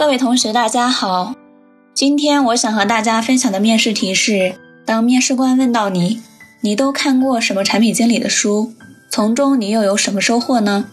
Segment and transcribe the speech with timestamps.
[0.00, 1.34] 各位同学，大家好。
[1.92, 4.54] 今天我想和大家分享的面试题是：
[4.86, 6.22] 当面试官问到你，
[6.62, 8.72] 你都看过什么产品经理的书？
[9.10, 10.86] 从中你又有什么收获呢？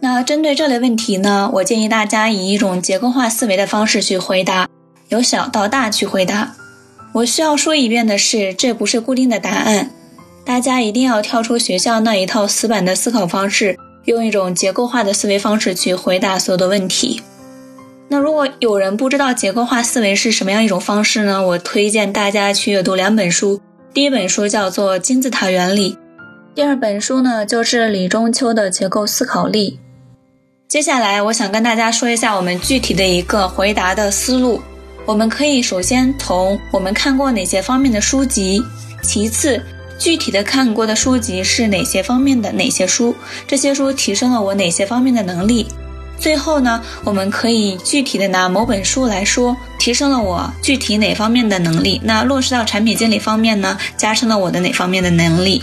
[0.00, 4.68] 那针对这类问题呢，我建议大家以一种结构化思维的方式去回答，
[5.10, 6.56] 由小到大去回答。
[7.12, 9.92] 我需要说一遍的是，这不是固定的答案，
[10.44, 17.22] 大家一定要跳出学校那一套死板的思考方式，用一种结构化的思维方式去回答所有的问题。
[18.10, 21.46] 那如果有人不知道结构化思维是什么样一种方式呢？
[21.46, 23.60] 我推荐大家去阅读两本书，
[23.92, 25.92] 第一本书叫做《金字塔原理》，
[26.54, 29.72] 第二本书呢就是李中秋的《结构思考力》。
[30.68, 34.60] 接下来我想跟大家说一下我们具体的一个回答的思路。
[35.04, 38.62] 我们可以首先从我们看过哪些方面的书籍，
[39.02, 39.62] 其次
[39.98, 43.14] 具体的看过的书籍是哪些方面的哪些书，
[43.46, 45.66] 这些书提升了我哪些方面的能力。
[46.20, 52.00] 最后呢，我们可以具体的拿某本书来说，提升了我具体哪方面的能力。
[52.02, 55.62] 那落实到产品经理方面呢，加深了我的哪方面的能力？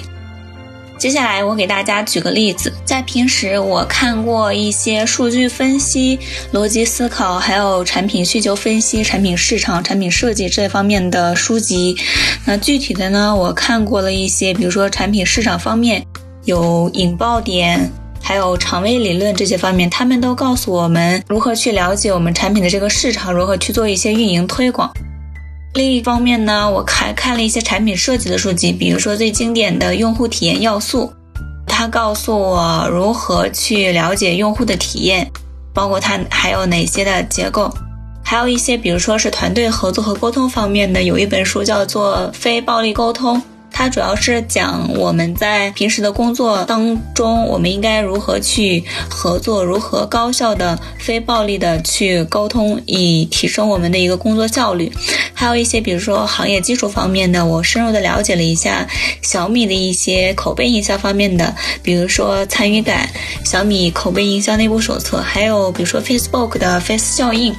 [0.97, 6.17] 接下来我给大家举个例子，在平时我看过一些数据分析、
[6.53, 11.97] 逻辑思考，还有产品需求分析、产品市场、产品设计这方面的书籍。
[12.45, 16.01] 那具体的呢，我看过了一些，比如说产品市场方面
[16.45, 17.91] 有引爆点。
[18.27, 24.91] 还有长尾理论这些方面，他们都告诉我们如何去了解我们产品的这个市场，如何去做一些运营推广。
[25.75, 31.13] 另一方面呢，我还看了一些产品设计的书籍，比如说最经典的用户体验要素，
[31.67, 35.29] 它告诉我如何去了解用户的体验，
[35.71, 37.71] 包括它还有哪些的结构，
[38.23, 43.37] 还有一些比如说是团队合作和沟通方面的，有一本书叫做《非暴力沟通》。
[43.77, 54.89] 它主要是讲我们在平时的工作当中，我们应该如何去合作，如何高效的、非暴力的去沟通，以提升我们的一个工作效率。
[55.33, 58.87] 还有一些，比如说行业基础方面的，我深入的了解了一下
[59.21, 61.53] 小米的一些口碑营销方面的，
[61.83, 63.09] 比如说参与感、
[63.43, 67.53] 小米口碑营销内部手册，还有比如说 Facebook 的 Face 效应。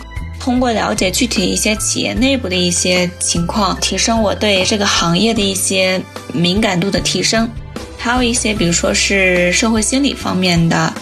[0.46, 6.00] 通过了解具体一些企业内部的一些情况，提升我对这个行业的一些
[6.32, 7.50] 敏感度的提升，
[7.98, 10.94] 还有一些比如说是社会心理方面的，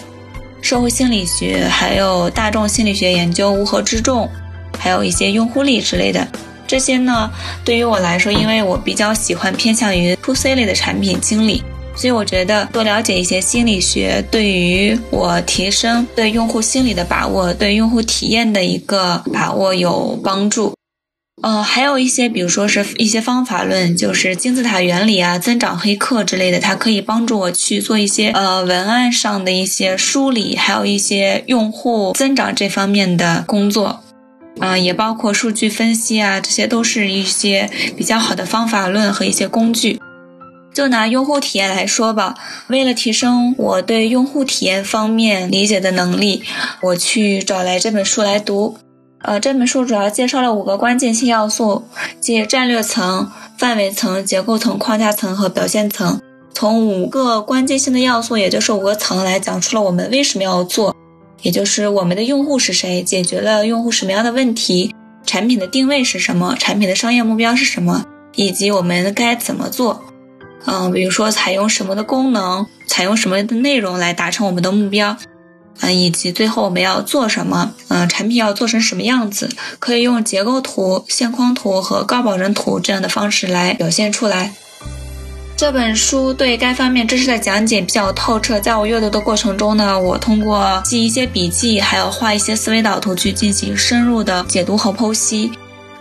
[0.63, 4.27] 社会心理学，还有大众心理学研究乌合之众，
[4.79, 6.27] 还有一些用户力之类的，
[6.67, 7.31] 这些呢
[7.67, 11.63] 对于我来说，因为我比较喜欢偏向于 to C 类的产品经理。
[11.97, 20.75] 所以我觉得多了解一些心理学，对于我提升对用户心理的把握、对用户体验的一个把握有帮助。
[21.43, 34.01] 呃，还有一些，比如说是一些方法论，就是金字塔原理啊、增长黑客之类的，它可以帮助我去做一些呃文案上的一些梳理，还有一些用户增长这方面的工作。
[34.61, 40.01] 嗯，也包括数据分析啊，这些都是一些比较好的方法论和一些工具。
[40.75, 42.35] 就拿用户体验来说吧，
[42.67, 46.43] 为了提升我对用户体验方面理解的能力，
[46.83, 48.77] 我去找来这本书来读。
[49.21, 51.85] 呃，这本书主要介绍了五个关键性要素，
[52.21, 56.21] 即战略层、范围层、结构层、框架层和表现层。
[56.53, 60.95] 从五个关键性的要素，也就是五个层来讲出了我们为什么要做，
[61.41, 70.03] 也就是我们的用户是谁，解决了用户什么样的问题，产品的定位是什么，产品的商业目标是什么，以及我们该怎么做。
[70.67, 75.17] 嗯，比如说采用什么的功能，采用什么的内容来达成我们的目标，
[75.81, 79.49] 嗯，以及最后我们要做什么，嗯，产品要做成什么样子，
[79.79, 84.53] 可以用结构图、线框图和高保真图这样的方式来表现出来。
[85.57, 95.53] 这本书对该方面知识的讲解比较透彻，在我阅读的过程中呢，我通过记一些笔记，还有画一些思维导图去进行深入的解读和剖析。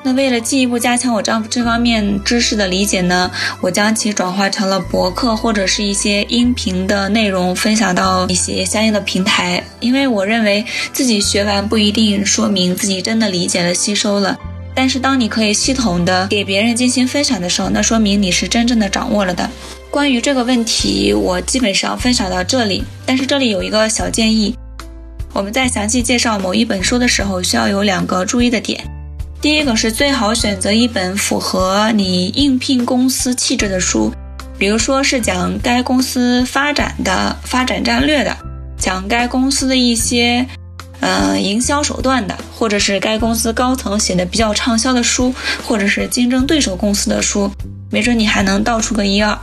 [0.05, 3.31] 那为了进一步加强我丈夫这方面知识的理解呢，
[3.61, 9.63] 我将其转化成了博客或者是一些音频的内容，分享到一些相应的平台。
[9.79, 14.37] 因为我认为自己学完不一定说明自己真的理解了、吸收了，
[14.75, 19.49] 但是当你可以系统的给别人进行分享的时候，那说明你是真正的掌握了的。
[19.89, 22.83] 关于这个问题，我基本上分享到这里。
[23.05, 24.53] 但是这里有一个小建议，
[25.31, 28.83] 我们在详细介绍某一本书的时候，需要有两个注意的点。
[29.43, 34.09] 第一个是最好选择一本符合你应聘公司气质的书，
[34.57, 38.37] 比如说是讲该公司发展的发展战略的，
[38.77, 40.47] 讲该公司的一些
[41.01, 45.35] 呃营销手段的，或者是该公司高层写的比较畅销的书，
[45.67, 47.51] 或者是竞争对手公司的书，
[47.91, 49.37] 没准你还能倒出个一二。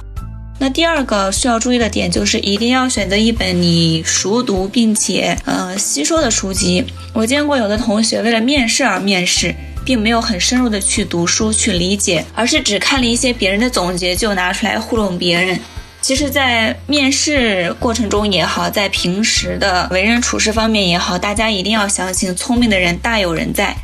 [0.58, 6.82] 那第二个需要注意的点就是，一定要选择一本你熟读并且呃吸收的书籍。
[7.12, 9.54] 我见过有的同学为了面试而面试，
[9.90, 15.58] 并没有很深入的去读书去理解，而是只看了一些别人的总结就拿出来糊弄别人。
[16.00, 23.74] 其实，在面试过程中也好，在平时的为人处事方面也好，大家一定要相信，聪明的人大有人在。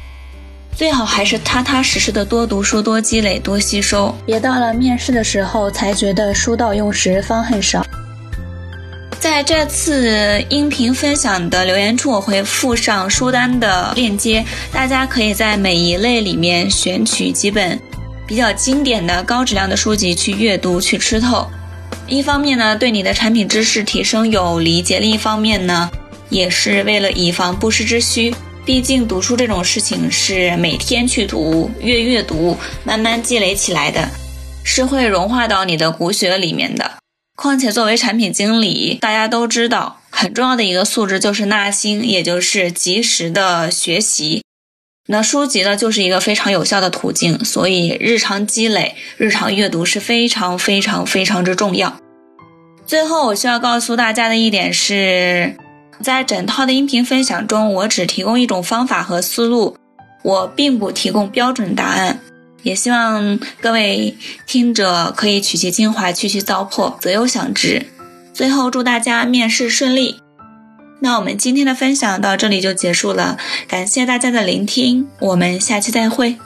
[0.76, 7.85] 最好还是踏踏实实的多读书、多积累、多吸收，别到了面试的时候才觉得书到用时方恨少。
[9.36, 14.42] 在这次音频分享的留言处，我会附上书单的链接，
[14.72, 17.78] 大家可以在每一类里面选取几本
[18.26, 21.46] 比较经典的高质量的书籍去阅读、去吃透。
[22.08, 25.90] 一方面呢，对你的产品知识提升有理解；另一方面呢，
[26.30, 28.34] 也是为了以防不时之需。
[28.64, 34.08] 毕竟读书这种事情是每天去读、月月读，慢慢积累起来的，
[34.64, 36.90] 是会融化到你的骨血里面的。
[37.36, 44.42] 况且作为产品经理，大家都知道很重要的一个素质就是纳新，也就是及时的学习。
[45.08, 51.96] 那书籍呢，就是一个非常有效的途径，所以日常积累、日常阅读是非常非常非常之重要。
[52.84, 55.54] 最后，我需要告诉大家的一点是。
[56.02, 59.74] 在整套的音频分享中，我只提供一种方法和思路，
[60.22, 62.20] 我并不提供标准答案。
[62.66, 67.86] 也希望各位听者可以取其精华，去其糟粕，择优享之。
[68.34, 70.16] 最后，祝大家面试顺利。
[70.98, 76.36] 那我们今天的分享到这里就结束了，感谢大家的聆听，我们下期再会。